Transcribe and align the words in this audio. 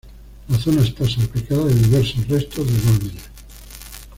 La 0.49 0.57
zona 0.57 0.81
está 0.81 1.07
salpicada 1.07 1.65
de 1.65 1.75
diversos 1.75 2.27
restos 2.27 2.65
de 2.65 2.73
dólmenes. 2.91 3.29